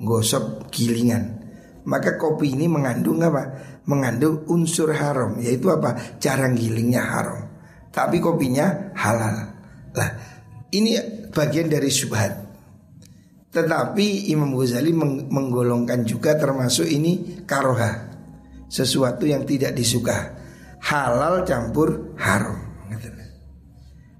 [0.00, 1.40] gosok gilingan.
[1.84, 3.76] Maka kopi ini mengandung apa?
[3.84, 6.16] Mengandung unsur haram, yaitu apa?
[6.16, 7.40] Cara gilingnya haram.
[7.92, 9.36] Tapi kopinya halal.
[9.92, 10.10] Lah,
[10.72, 10.96] ini
[11.28, 12.32] bagian dari subhat.
[13.52, 14.90] Tetapi Imam Ghazali
[15.30, 18.16] menggolongkan juga termasuk ini karoha.
[18.66, 20.34] Sesuatu yang tidak disuka.
[20.84, 22.60] Halal campur haram.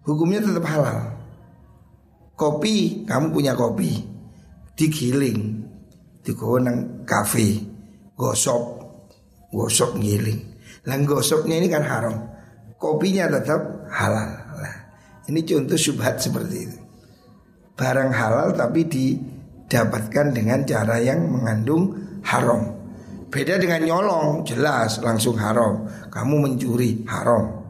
[0.04, 1.12] Hukumnya tetap halal.
[2.36, 4.00] Kopi, kamu punya kopi.
[4.76, 5.64] Digiling.
[6.24, 6.60] Digowo
[7.04, 7.60] kafe.
[8.16, 8.64] Gosok.
[9.52, 10.40] Gosok giling.
[10.88, 12.16] Lah gosoknya ini kan haram.
[12.80, 14.28] Kopinya tetap halal.
[14.60, 14.76] Nah,
[15.28, 16.84] ini contoh subhat seperti itu
[17.74, 22.83] barang halal tapi didapatkan dengan cara yang mengandung haram.
[23.34, 25.90] Beda dengan nyolong, jelas langsung haram.
[26.06, 27.66] Kamu mencuri, haram.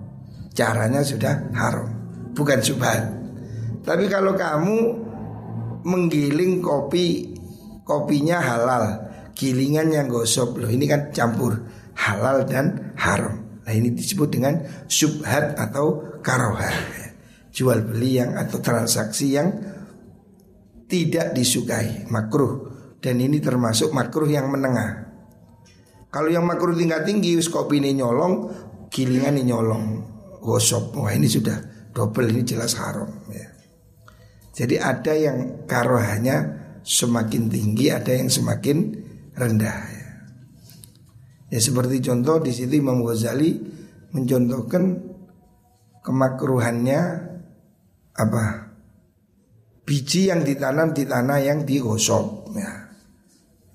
[0.53, 1.88] Caranya sudah haram,
[2.37, 3.00] bukan subhan.
[3.81, 4.77] Tapi kalau kamu
[5.88, 7.33] menggiling kopi,
[7.81, 10.68] kopinya halal, gilingan yang gosok loh.
[10.68, 11.57] Ini kan campur
[11.96, 13.64] halal dan haram.
[13.64, 16.77] Nah ini disebut dengan subhat atau karoha.
[17.57, 19.48] Jual beli yang atau transaksi yang
[20.92, 22.68] tidak disukai, makruh.
[23.00, 25.13] Dan ini termasuk makruh yang menengah.
[26.14, 28.46] Kalau yang makruh tingkat tinggi, kopi ini nyolong,
[28.87, 29.85] gilingan ini nyolong,
[30.38, 30.94] gosok.
[31.03, 33.11] Wah ini sudah double, ini jelas haram.
[33.35, 33.50] Ya.
[34.55, 36.55] Jadi ada yang karohanya
[36.87, 38.94] semakin tinggi, ada yang semakin
[39.35, 39.79] rendah.
[39.90, 40.11] Ya,
[41.50, 43.59] ya seperti contoh di situ Imam Ghazali
[44.14, 44.94] mencontohkan
[46.07, 47.00] kemakruhannya
[48.14, 48.70] apa
[49.83, 52.94] biji yang ditanam di tanah yang digosok ya.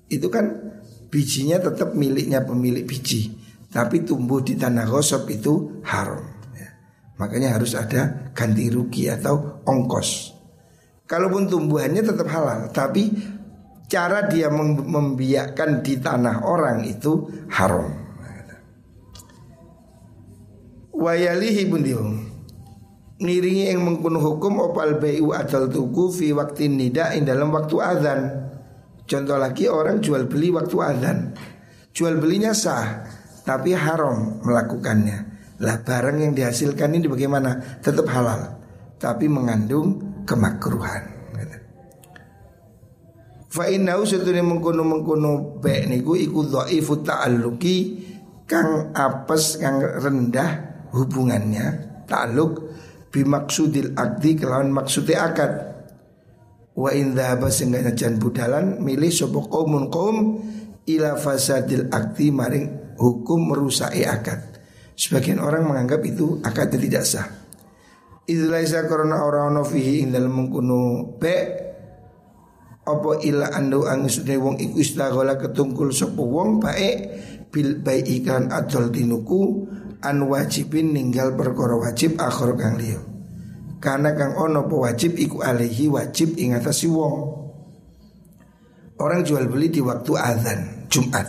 [0.08, 0.79] Itu kan
[1.10, 3.36] bijinya tetap miliknya pemilik biji
[3.70, 6.22] Tapi tumbuh di tanah gosok itu haram
[6.54, 6.70] ya.
[7.18, 10.38] Makanya harus ada ganti rugi atau ongkos
[11.04, 13.10] Kalaupun tumbuhannya tetap halal Tapi
[13.90, 17.90] cara dia membiakkan di tanah orang itu haram
[21.00, 21.82] Wayalihi pun
[23.20, 28.20] ngiringi yang mengkuno hukum opal bayu adal tuku fi waktu nida in dalam waktu azan.
[29.10, 31.18] Contoh lagi orang jual beli waktu azan.
[31.90, 33.02] Jual belinya sah,
[33.42, 35.18] tapi haram melakukannya.
[35.58, 37.82] Lah barang yang dihasilkan ini bagaimana?
[37.82, 38.62] Tetap halal,
[39.02, 41.20] tapi mengandung kemakruhan.
[43.50, 47.76] Fa innahu satune mengkono mengkono be niku iku dhaifu ta'alluqi
[48.46, 50.50] kang apes kang rendah
[50.94, 51.66] hubungannya
[52.06, 52.62] ta'alluq
[53.10, 55.69] bimaksudil akdi kelawan maksudnya akad
[56.76, 60.16] wa in dhaba sehingga jan budalan milih sapa qaumun qaum
[60.86, 64.60] ila fasadil akdi maring hukum merusai akad
[64.94, 67.26] sebagian orang menganggap itu akadnya tidak sah
[68.30, 71.36] Idlaisa korona orang ono fihi ing dalam mengkuno be
[72.86, 76.90] apa ila andu angusune wong iku istaghala ketungkul sapa wong bae
[77.50, 79.66] bil bai ikan adol dinuku
[80.06, 83.09] an wajibin ninggal perkara wajib akhir kang liya.
[83.80, 87.16] Karena kang ono po wajib iku alaihi wajib ing si wong.
[89.00, 91.24] Orang jual beli di waktu azan Jumat.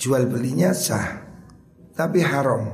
[0.00, 1.20] Jual belinya sah.
[1.92, 2.64] Tapi haram.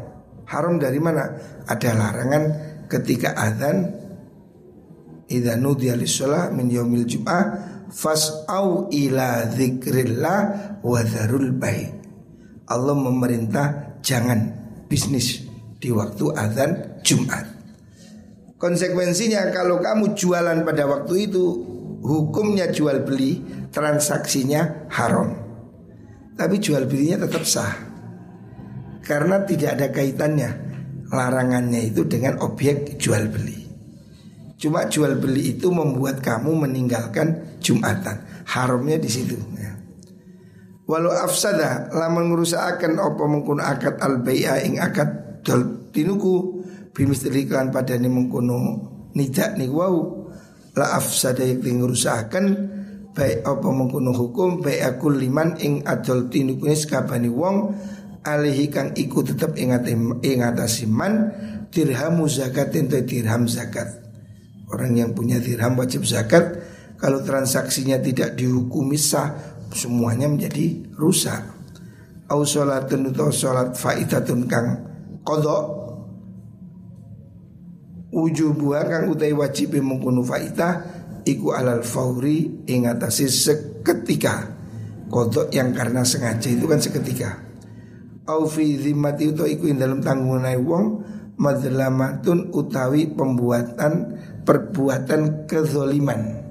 [0.46, 1.26] Haram dari mana?
[1.66, 2.44] Ada larangan
[2.86, 3.98] ketika azan
[5.28, 7.44] Idza nudiya lis-shalah min yaumil jum'ah
[7.92, 10.40] fas'au ila dzikrillah
[10.80, 11.52] wa dzarul.
[12.64, 14.40] Allah memerintah jangan
[14.88, 15.44] bisnis
[15.76, 17.57] di waktu azan Jumat.
[18.58, 21.44] Konsekuensinya kalau kamu jualan pada waktu itu
[22.02, 23.38] hukumnya jual beli
[23.70, 25.30] transaksinya haram.
[26.34, 27.74] Tapi jual belinya tetap sah.
[29.06, 30.50] Karena tidak ada kaitannya
[31.08, 33.58] larangannya itu dengan objek jual beli.
[34.58, 38.26] Cuma jual beli itu membuat kamu meninggalkan Jumatan.
[38.42, 39.38] Haramnya di situ.
[39.54, 39.78] Ya.
[40.88, 46.57] Walau afsada lamun akan apa mengkuno akad al bai'a ing akad dol tinuku
[46.98, 48.58] bimistri kan padane mengkuno
[49.14, 49.94] nidak nih wow
[50.74, 52.44] la afsada yang akan
[53.14, 57.78] baik apa mengkuno hukum baik aku liman ing adol tinuku sekabani wong
[58.26, 59.70] alihi kang iku tetep ing
[60.42, 61.30] atase man
[61.70, 64.02] dirham zakat ento dirham zakat
[64.74, 66.58] orang yang punya dirham wajib zakat
[66.98, 71.56] kalau transaksinya tidak dihukumi sah semuanya menjadi rusak.
[72.28, 74.68] Au sholatun atau sholat faidatun kang
[75.24, 75.77] kodok
[78.08, 80.98] Wujubuha kang utai wajib mengkunu faidah
[81.28, 84.48] Iku alal fauri ingatasi seketika.
[85.12, 87.44] Kodok yang karena sengaja itu kan seketika.
[88.28, 90.86] Au fi zimmati itu iku dalam tanggungan wong
[91.38, 96.48] Madlamatun utawi pembuatan perbuatan kezoliman.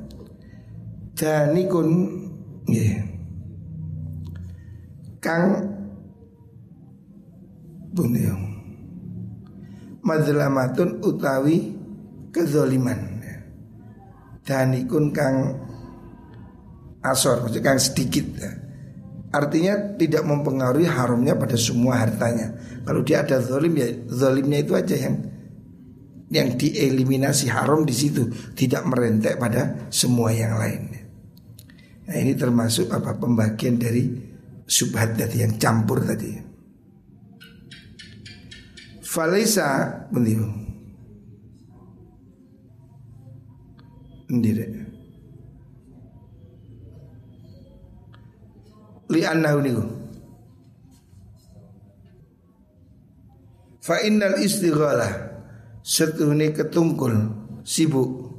[1.17, 1.89] Danikun
[2.71, 3.03] yeah.
[5.19, 5.75] Kang
[7.91, 8.46] Bunyo
[10.07, 11.75] Madlamatun utawi
[12.31, 13.19] kezoliman.
[14.47, 15.59] Dan ikun kang
[17.03, 18.51] Asor Maksudnya kang sedikit ya.
[19.35, 22.55] Artinya tidak mempengaruhi haramnya pada semua hartanya.
[22.87, 25.15] Kalau dia ada zolim ya Zolimnya itu aja yang
[26.31, 28.31] Yang dieliminasi haram di situ.
[28.31, 30.95] Tidak merentek pada semua yang lain
[32.07, 34.07] Nah ini termasuk apa pembagian dari
[34.63, 36.46] subhat tadi yang campur tadi.
[39.17, 40.45] Falisa beliau.
[44.29, 44.65] Ndire.
[49.09, 49.83] Li annahu niku.
[53.81, 55.09] Fa innal istighalah
[55.81, 57.17] setuhune ketungkul
[57.65, 58.37] sibuk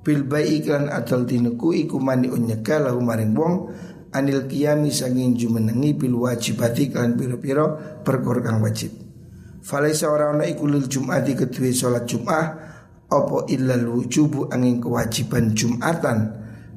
[0.00, 3.68] bil bai iklan adal dinuku iku mani unyeka lahu maring wong
[4.16, 9.03] anil qiyami sanging jumenengi bil wajibati kan piro-piro perkara kang wajib.
[9.64, 12.44] Falaisa ora ana iku lil jum'ati kedue salat Jum'ah
[13.08, 16.18] apa illa wujubu angin kewajiban Jum'atan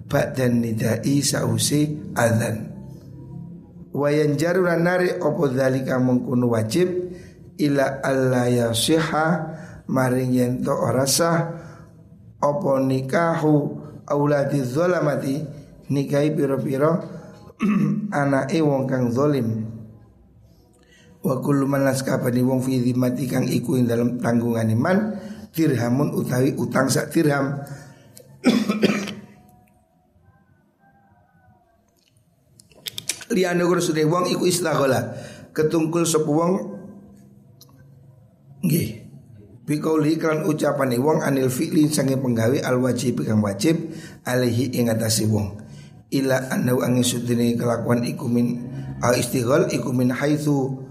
[0.08, 2.72] ba'dan nidai sausi adzan.
[3.92, 6.88] Wayan jaruran nari apa dzalika mengkono wajib
[7.60, 9.28] ila alla yasiha
[9.92, 11.44] maring yen to ora sah
[12.40, 15.44] apa nikahu auladi zalamati
[15.92, 17.04] nikahi piro-piro
[18.16, 19.67] anake wong kang zalim
[21.28, 25.20] wa kullu man laskabani wong fi dhimati kang iku ing dalam tanggungan iman
[25.52, 27.60] dirhamun utawi utang sak dirham.
[33.36, 35.20] Liyane sudah wong iku istaghala
[35.52, 36.80] ketungkul sapa wong?
[38.64, 39.04] Nggih.
[39.68, 43.92] Bikauli kan ucapan wong anil fi'li sange penggawe al wajib kang wajib
[44.24, 45.60] alihi ing atase wong.
[46.08, 48.64] Ila anau angin sudini kelakuan ikumin
[49.04, 50.87] al istighol ikumin haitsu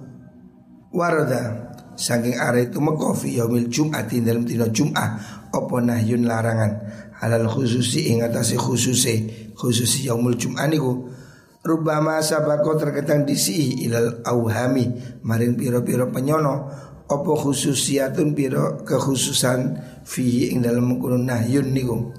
[0.96, 1.76] warada.
[1.96, 5.08] Saking are itu mekofi yaumil jum'ati dalam dina jum'ah.
[5.52, 6.72] Apa nahyun larangan?
[7.20, 11.08] Halal khususi ing atase khususe khususi yaumul jum'ah niku.
[11.64, 14.92] Rubama sabako terkadang disi ilal auhami.
[15.24, 16.68] Maring piro-piro penyono.
[17.06, 22.12] Apa khususiatun piro kekhususan fi ing dalam mengkono nahyun niku?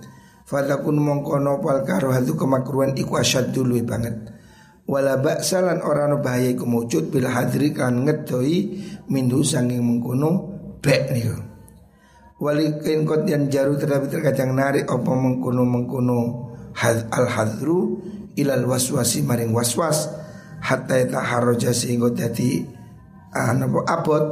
[0.47, 4.36] Fatakun mongkono pal karohatu kemakruhan iku asyad dulu banget
[4.87, 8.55] Wala baksalan orang bahaya iku mujud Bila hadri kan ngedoi
[9.11, 11.27] Minhu sanging mengkono Bek nih
[12.39, 16.19] Walikin kot yang jaru tetapi terkadang narik Apa mengkono mengkono
[17.11, 17.99] Al hadru
[18.39, 20.07] Ilal waswasi maring waswas
[20.63, 22.65] Hatta tak haroja sehingga jadi
[23.35, 23.53] ah,
[23.93, 24.25] Abot.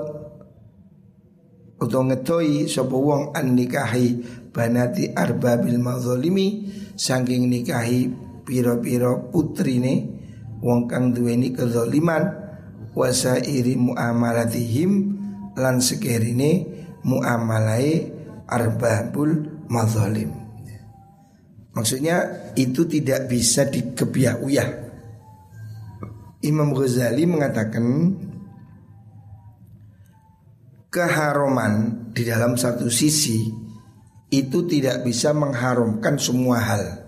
[1.76, 4.24] Untuk ngedoi Sopo wong an nikahi
[4.56, 8.08] banati arbabil mazalimi saking nikahi
[8.47, 10.14] piro-piro putrine
[10.66, 12.26] wong kang duweni kezaliman
[12.97, 14.91] wasairi muamalatihim
[15.53, 16.66] lan sekerine
[17.05, 18.09] muamalai
[18.49, 20.45] arbabul mazalim
[21.76, 24.86] Maksudnya itu tidak bisa dikebiahuyah
[26.47, 28.16] Imam Ghazali mengatakan
[30.88, 33.51] keharuman di dalam satu sisi
[34.32, 37.05] itu tidak bisa mengharumkan semua hal.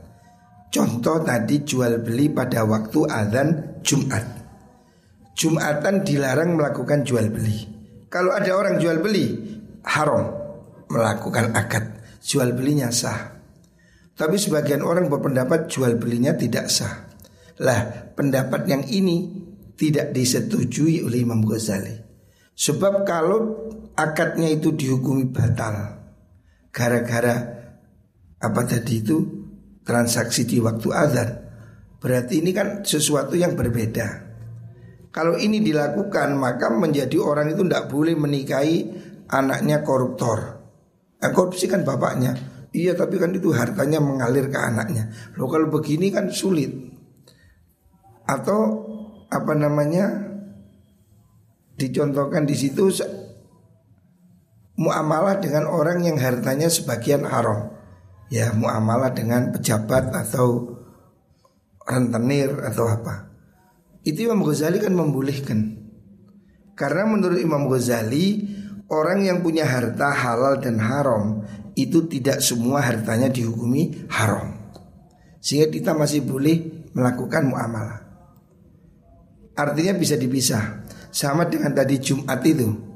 [0.68, 4.26] Contoh tadi jual beli pada waktu azan Jumat.
[5.38, 7.58] Jumatan dilarang melakukan jual beli.
[8.10, 9.38] Kalau ada orang jual beli
[9.86, 10.28] haram
[10.92, 11.86] melakukan akad.
[12.20, 13.40] Jual belinya sah.
[14.18, 17.08] Tapi sebagian orang berpendapat jual belinya tidak sah.
[17.62, 19.46] Lah, pendapat yang ini
[19.78, 21.94] tidak disetujui oleh Imam Ghazali.
[22.58, 26.02] Sebab kalau akadnya itu dihukumi batal
[26.74, 27.36] gara-gara
[28.42, 29.18] apa tadi itu
[29.88, 31.30] transaksi di waktu azan
[32.04, 34.28] berarti ini kan sesuatu yang berbeda.
[35.10, 38.86] Kalau ini dilakukan maka menjadi orang itu tidak boleh menikahi
[39.32, 40.62] anaknya koruptor.
[41.18, 42.38] Nah, korupsi kan bapaknya.
[42.70, 45.10] Iya tapi kan itu hartanya mengalir ke anaknya.
[45.40, 46.70] Loh kalau begini kan sulit.
[48.28, 48.60] Atau
[49.32, 50.30] apa namanya
[51.80, 52.94] dicontohkan di situ
[54.78, 57.77] muamalah dengan orang yang hartanya sebagian haram.
[58.28, 60.76] Ya, muamalah dengan pejabat atau
[61.88, 63.32] rentenir atau apa.
[64.04, 65.60] Itu Imam Ghazali kan membolehkan.
[66.76, 68.44] Karena menurut Imam Ghazali,
[68.92, 71.48] orang yang punya harta halal dan haram
[71.80, 74.76] itu tidak semua hartanya dihukumi haram.
[75.40, 78.00] Sehingga kita masih boleh melakukan muamalah.
[79.56, 80.84] Artinya bisa dipisah.
[81.08, 82.88] Sama dengan tadi Jumat itu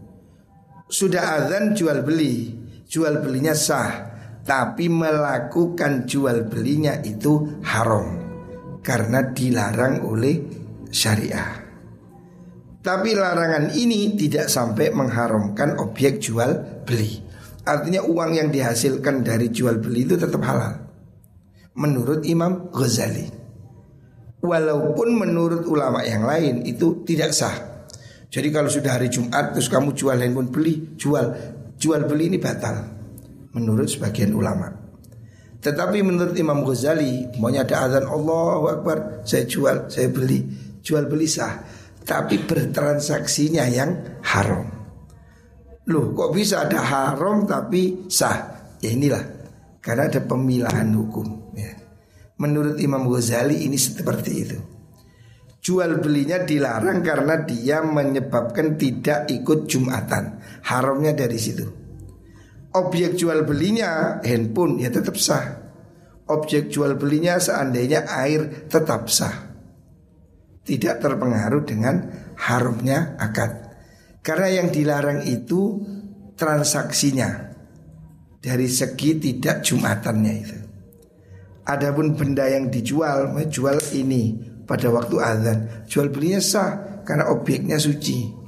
[0.91, 2.51] sudah azan jual beli,
[2.85, 4.10] jual belinya sah,
[4.41, 8.17] tapi melakukan jual belinya itu haram
[8.81, 10.35] karena dilarang oleh
[10.89, 11.61] syariah.
[12.81, 17.21] Tapi larangan ini tidak sampai mengharamkan objek jual beli.
[17.61, 20.81] Artinya uang yang dihasilkan dari jual beli itu tetap halal.
[21.77, 23.29] Menurut Imam Ghazali.
[24.41, 27.53] Walaupun menurut ulama yang lain itu tidak sah.
[28.33, 31.37] Jadi kalau sudah hari Jumat terus kamu jual handphone beli, jual
[31.77, 33.00] jual beli ini batal
[33.55, 34.71] menurut sebagian ulama.
[35.61, 40.41] Tetapi menurut Imam Ghazali, maunya ada azan Allahu Akbar, saya jual, saya beli,
[40.81, 41.61] jual beli sah.
[42.01, 44.65] Tapi bertransaksinya yang haram.
[45.85, 48.49] Loh, kok bisa ada haram tapi sah?
[48.81, 49.21] Ya inilah,
[49.77, 51.53] karena ada pemilahan hukum.
[51.53, 51.77] Ya.
[52.41, 54.57] Menurut Imam Ghazali ini seperti itu
[55.61, 60.41] jual belinya dilarang karena dia menyebabkan tidak ikut jumatan.
[60.65, 61.80] Haramnya dari situ.
[62.71, 65.59] Objek jual belinya handphone ya tetap sah.
[66.31, 69.51] Objek jual belinya seandainya air tetap sah.
[70.63, 71.95] Tidak terpengaruh dengan
[72.39, 73.75] haramnya akad.
[74.23, 75.81] Karena yang dilarang itu
[76.39, 77.51] transaksinya
[78.41, 80.57] dari segi tidak jumatannya itu.
[81.67, 84.33] Adapun benda yang dijual, menjual ini
[84.65, 85.59] pada waktu azan.
[85.85, 88.40] Jual belinya sah karena objeknya suci.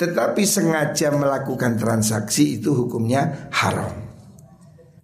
[0.00, 3.92] Tetapi sengaja melakukan transaksi itu hukumnya haram.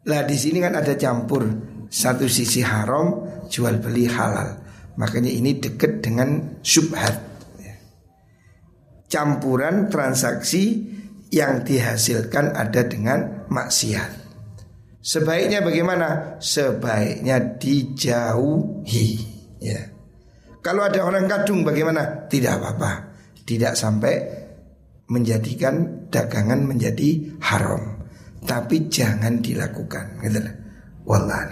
[0.08, 1.44] Lah di sini kan ada campur
[1.92, 4.56] satu sisi haram, jual beli halal.
[4.96, 7.12] Makanya ini dekat dengan subhat.
[9.12, 10.88] Campuran transaksi
[11.28, 14.24] yang dihasilkan ada dengan maksiat.
[15.04, 16.40] Sebaiknya bagaimana?
[16.40, 19.08] Sebaiknya dijauhi.
[19.60, 19.92] Ya.
[20.64, 22.26] Kalau ada orang kadung bagaimana?
[22.26, 23.14] Tidak apa-apa.
[23.46, 24.45] Tidak sampai
[25.06, 28.02] menjadikan dagangan menjadi haram.
[28.46, 30.22] Tapi jangan dilakukan.
[30.22, 30.40] Gitu.
[31.06, 31.46] Wallah.